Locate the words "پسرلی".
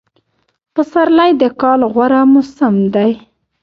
0.73-1.31